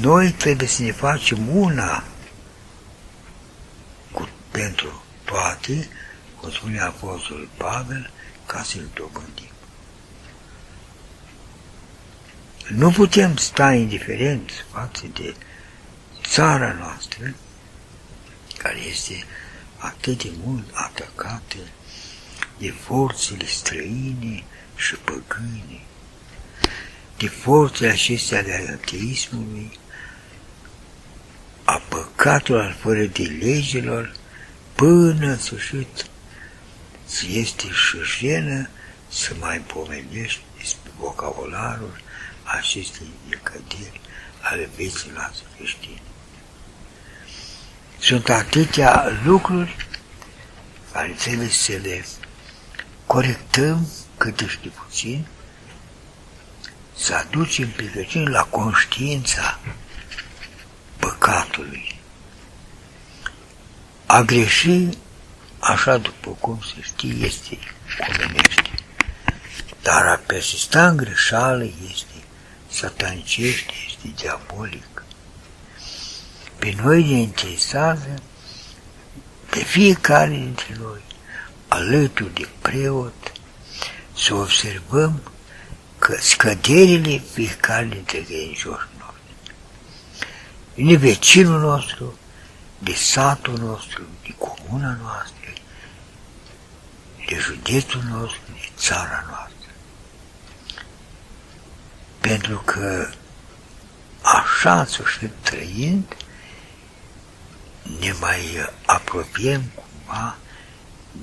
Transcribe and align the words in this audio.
noi 0.00 0.30
trebuie 0.30 0.68
să 0.68 0.82
ne 0.82 0.92
facem 0.92 1.56
una 1.56 2.04
cu, 4.12 4.28
pentru 4.50 5.02
toate, 5.24 5.88
cum 6.40 6.50
spune 6.50 6.80
Apostolul 6.80 7.48
Pavel, 7.56 8.10
ca 8.46 8.62
să-l 8.62 8.88
dobândim. 8.94 9.52
Nu 12.68 12.90
putem 12.90 13.36
sta 13.36 13.72
indiferent 13.72 14.66
față 14.72 15.06
de 15.14 15.34
țara 16.22 16.72
noastră, 16.72 17.34
care 18.58 18.78
este 18.78 19.24
atât 19.76 20.22
de 20.22 20.30
mult 20.44 20.64
atacată 20.72 21.56
de 22.58 22.70
forțele 22.70 23.46
străine 23.46 24.44
și 24.76 24.94
păgâne, 24.94 25.80
de 27.16 27.28
forțele 27.28 27.90
acestea 27.90 28.38
ale 28.38 28.78
ateismului, 28.82 29.78
a 31.98 32.00
păcatelor 32.00 32.76
fără 32.80 33.04
de 33.04 33.22
legilor, 33.22 34.14
până 34.74 35.26
în 35.26 35.38
sfârșit 35.38 36.06
este 37.28 37.66
și 37.70 37.96
jenă 38.18 38.68
să 39.08 39.34
mai 39.40 39.58
pomenești 39.58 40.40
despre 40.58 40.90
vocabularul 40.98 42.00
acestei 42.42 43.06
decăderi 43.28 44.00
ale 44.40 44.68
vieții 44.76 45.10
noastre 45.14 45.46
creștine. 45.56 46.00
Sunt 47.98 48.28
atâtea 48.28 49.20
lucruri 49.24 49.76
care 50.92 51.08
trebuie 51.18 51.48
să 51.48 51.72
le 51.82 52.04
corectăm 53.06 53.88
cât 54.16 54.44
știu 54.48 54.72
puțin, 54.84 55.26
să 56.96 57.14
aducem 57.14 57.68
pe 57.68 58.08
la 58.24 58.42
conștiința 58.42 59.58
păcatului. 61.28 62.00
A 64.06 64.20
greși, 64.22 64.88
așa 65.58 65.96
după 65.96 66.30
cum 66.40 66.60
se 66.74 66.82
știe, 66.82 67.26
este 67.26 67.58
omenește. 68.24 68.70
Dar 69.82 70.06
a 70.06 70.20
persista 70.26 70.88
în 70.88 70.96
greșeală 70.96 71.64
este 71.64 72.14
satanicește, 72.70 73.72
este 73.86 74.12
diabolic. 74.16 75.02
Pe 76.58 76.74
noi 76.82 77.02
ne 77.02 77.18
interesează 77.18 78.14
pe 79.50 79.58
fiecare 79.58 80.34
dintre 80.34 80.76
noi, 80.78 81.02
alături 81.68 82.34
de 82.34 82.48
preot, 82.60 83.32
să 84.16 84.34
observăm 84.34 85.22
că 85.98 86.16
scăderile 86.20 87.22
fiecare 87.32 87.86
dintre 87.86 88.18
credincioșii 88.18 88.66
noștri, 88.66 88.97
de 90.86 90.96
vecinul 90.96 91.60
nostru, 91.60 92.18
de 92.78 92.92
satul 92.92 93.58
nostru, 93.58 94.02
de 94.22 94.34
comuna 94.38 94.98
noastră, 95.02 95.52
de 97.26 97.36
județul 97.36 98.02
nostru, 98.08 98.40
de 98.52 98.68
țara 98.76 99.24
noastră. 99.28 99.72
Pentru 102.20 102.62
că 102.64 103.10
așa 104.22 104.84
sfârșit 104.84 105.30
trăind, 105.42 106.16
ne 108.00 108.12
mai 108.20 108.68
apropiem 108.86 109.62
cumva 109.74 110.36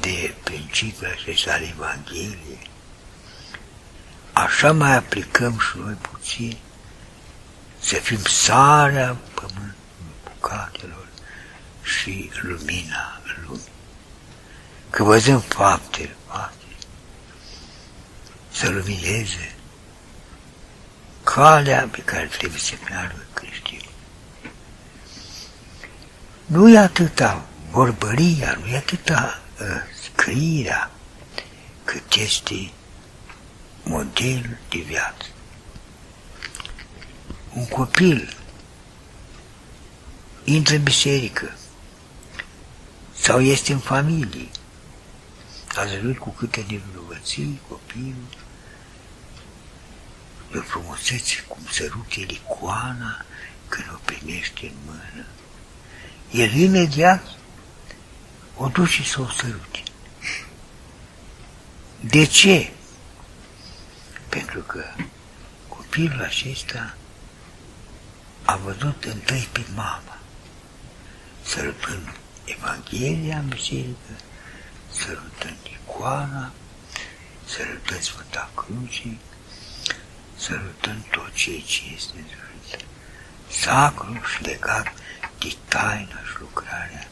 de 0.00 0.34
principiul 0.42 1.16
acesta 1.20 1.52
al 1.52 1.62
Evangheliei. 1.62 2.70
Așa 4.32 4.72
mai 4.72 4.96
aplicăm 4.96 5.58
și 5.58 5.76
noi 5.78 5.94
puțin 5.94 6.56
să 7.82 7.94
fim 7.94 8.24
sarea 8.24 9.16
pământului 9.34 9.74
bucatelor 10.24 11.06
și 11.82 12.30
lumina 12.42 13.20
lumii. 13.46 13.70
Că 14.90 15.02
văzăm 15.02 15.40
faptele, 15.40 16.16
faptele, 16.26 16.76
să 18.52 18.68
lumineze 18.68 19.54
calea 21.24 21.88
pe 21.90 22.02
care 22.02 22.26
trebuie 22.26 22.60
să 22.60 22.74
meargă 22.88 23.24
creștinul. 23.32 23.92
Nu 26.46 26.68
e 26.68 26.78
atâta 26.78 27.44
vorbăria, 27.70 28.58
nu 28.60 28.66
e 28.66 28.76
atâta 28.76 29.40
uh, 29.60 29.66
scrierea, 30.02 30.90
cât 31.84 32.12
este 32.12 32.70
modelul 33.82 34.58
de 34.68 34.78
viață. 34.78 35.26
Un 37.54 37.66
copil 37.66 38.36
intră 40.44 40.74
în 40.74 40.82
biserică 40.82 41.56
sau 43.14 43.40
este 43.40 43.72
în 43.72 43.78
familie, 43.78 44.48
a 45.74 45.86
zărit 45.86 46.18
cu 46.18 46.30
câte 46.30 46.64
nevinovății 46.68 47.60
copilul, 47.68 48.28
de 50.52 50.58
frumusețe, 50.58 51.44
cum 51.48 51.62
se 51.70 51.90
rupe 51.92 52.20
licoana 52.20 53.24
când 53.68 53.86
o 53.92 53.98
primește 54.04 54.66
în 54.66 54.74
mână. 54.84 55.26
El 56.30 56.52
imediat 56.54 57.36
o 58.56 58.68
duce 58.68 59.02
să 59.02 59.20
o 59.20 59.28
sărute. 59.28 59.82
De 62.00 62.24
ce? 62.24 62.72
Pentru 64.28 64.60
că 64.60 64.84
copilul 65.68 66.22
acesta 66.22 66.96
a 68.52 68.56
văzut 68.56 69.04
întâi 69.04 69.48
pe 69.52 69.64
mama, 69.74 70.18
sărutând 71.42 72.08
Evanghelia 72.44 73.36
în 73.38 73.48
biserică, 73.48 74.14
sărutând 74.90 75.56
icoana, 75.64 76.52
sărutând 77.44 78.00
Sfânta 78.00 78.50
Cruce, 78.54 79.16
sărutând 80.36 81.02
tot 81.10 81.32
ceea 81.32 81.60
ce 81.66 81.80
este 81.96 82.24
sfânt, 82.30 82.84
sacru 83.50 84.20
și 84.34 84.42
legat 84.42 84.92
de 85.38 85.56
taina 85.68 86.20
și 86.28 86.40
lucrarea 86.40 87.08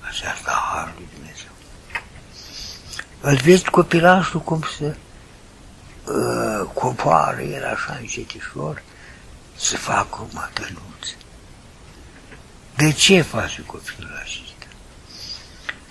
aceasta 0.00 0.50
a 0.50 0.74
Harului 0.74 1.08
Dumnezeu. 1.14 1.54
Îl 3.20 3.36
vezi 3.36 3.70
copilașul 3.70 4.40
cum 4.40 4.64
se 4.78 4.96
uh, 6.04 6.70
coboară 6.74 7.40
el 7.40 7.64
așa 7.64 7.96
încetișor 8.00 8.82
să 9.60 9.76
facă 9.76 10.20
o 10.20 10.26
mătănuță. 10.32 11.14
De 12.76 12.92
ce 12.92 13.20
face 13.20 13.62
copilul 13.62 14.20
acesta? 14.22 14.66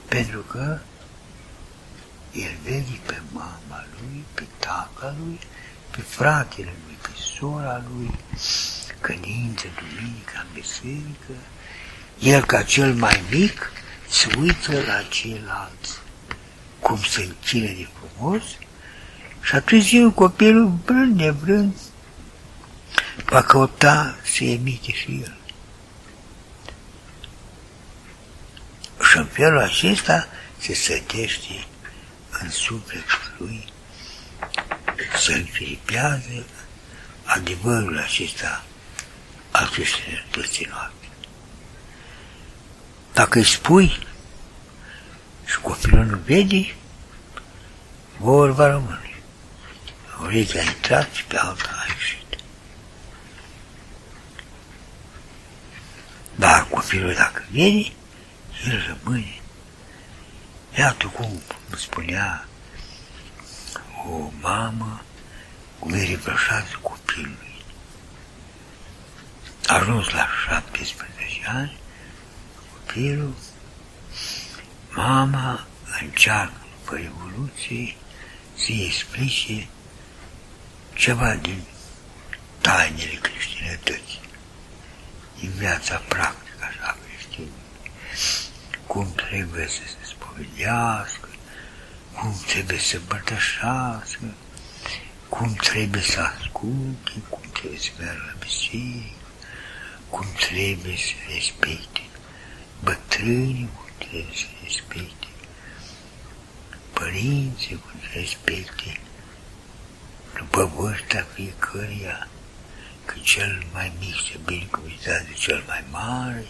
Pentru 0.08 0.40
că 0.40 0.80
el 2.32 2.52
vede 2.64 3.00
pe 3.06 3.22
mama 3.32 3.86
lui, 4.00 4.24
pe 4.34 4.44
tata 4.60 5.16
lui, 5.20 5.40
pe 5.92 6.02
fratele 6.02 6.74
lui, 6.86 6.98
pe 7.02 7.10
sora 7.38 7.84
lui, 7.94 8.20
când 9.00 9.26
intră 9.26 9.68
duminica 9.80 10.40
în 10.40 10.48
biserică, 10.54 11.34
el 12.20 12.46
ca 12.46 12.64
cel 12.64 12.94
mai 12.94 13.24
mic 13.32 13.72
se 14.10 14.28
uită 14.40 14.72
la 14.72 15.02
ceilalți, 15.10 16.00
cum 16.80 17.02
se 17.02 17.22
închine 17.22 17.68
de 17.68 17.88
frumos, 17.98 18.44
și 19.42 19.56
atunci 19.56 19.92
el, 19.92 20.12
copilul, 20.12 20.68
brând 20.86 21.20
nevrând, 21.20 21.76
va 23.26 23.42
căuta 23.42 24.16
să 24.24 24.44
emite 24.44 24.92
și 24.92 25.22
el. 25.24 25.38
Și 29.10 29.18
în 29.18 29.26
felul 29.26 29.60
acesta 29.60 30.28
se 30.58 30.74
sătește 30.74 31.66
în 32.42 32.50
sufletul 32.50 33.34
lui 33.38 33.74
să 35.18 35.32
înfilipează 35.32 36.46
adevărul 37.24 37.98
acesta 37.98 38.64
al 39.52 39.70
creștinătății 39.70 40.68
noastre. 40.70 41.10
Dacă 43.14 43.38
îi 43.38 43.46
spui 43.46 44.08
și 45.46 45.60
copilul 45.60 46.06
nu 46.06 46.18
vede, 46.26 46.76
vor 48.18 48.52
va 48.52 48.68
rămâne. 48.68 49.14
Urechea 50.22 50.60
a 50.60 50.64
intrat 50.64 51.14
și 51.14 51.24
pe 51.24 51.38
alta 51.38 51.70
a 51.72 51.86
ieșit. 51.88 52.44
Dar 56.36 56.66
copilul 56.80 57.14
dacă 57.14 57.44
vede, 57.52 57.92
el 58.66 58.98
rămâne. 59.04 59.42
Iată 60.78 61.06
cum 61.06 61.42
spunea 61.78 62.46
o 64.08 64.32
mamă 64.42 65.02
cum 65.80 65.94
e 65.94 66.04
reproșat 66.04 66.74
copilului. 66.82 67.64
A 69.68 69.76
ajuns 69.76 70.10
la 70.10 70.28
17 70.50 71.48
ani, 71.48 71.78
copilul, 72.74 73.34
mama 74.90 75.68
încearcă 76.02 76.66
după 76.80 76.96
Revoluție 76.96 77.96
să-i 78.54 78.86
explice 78.86 79.68
ceva 80.94 81.34
din 81.34 81.64
tainele 82.62 83.20
creștinătății. 83.22 84.20
din 85.40 85.50
viața 85.50 86.02
practică, 86.08 86.49
așa 86.49 86.49
creștină. 86.49 86.49
Cum 88.92 89.14
trebuie 89.14 89.68
să 89.68 89.82
se 89.86 90.04
spovedească, 90.12 91.30
cum 92.16 92.34
trebuie 92.48 92.80
să 92.80 92.96
împărtășească, 92.98 94.34
cum 95.30 95.54
trebuie 95.54 96.02
să 96.02 96.20
asculte, 96.22 97.12
cum 97.30 97.42
trebuie 97.54 97.80
să 97.80 97.90
meargă 98.00 98.24
la 98.26 98.36
biserică, 98.40 99.26
cum 100.10 100.26
trebuie 100.40 100.98
să 100.98 101.14
respecte 101.34 102.02
bătrânii, 102.84 103.70
cum 103.76 103.90
trebuie 103.98 104.36
să 104.36 104.46
respecte 104.64 105.28
părinții, 106.94 107.76
cum 107.76 108.00
să 108.02 108.20
respecte 108.20 109.00
după 110.38 110.72
vârsta 110.76 111.28
fiecăruia, 111.34 112.28
că 113.06 113.16
cel 113.22 113.64
mai 113.74 113.92
mic 114.00 114.16
se 114.32 114.40
binecuvântează 114.46 115.24
de 115.28 115.34
cel 115.34 115.64
mai 115.68 115.84
mare. 115.92 116.46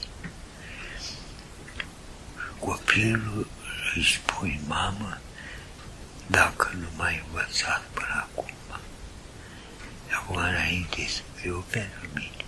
Copilul 2.99 3.47
îi 3.95 4.03
spui, 4.03 4.59
mamă, 4.67 5.17
dacă 6.27 6.71
nu 6.79 6.87
mai 6.97 7.23
învățat 7.25 7.81
până 7.93 8.27
acum, 8.29 8.51
acum 10.11 10.35
înainte 10.35 11.07
să 11.07 11.21
fiu 11.35 11.65
pentru 11.69 12.07
mine. 12.13 12.38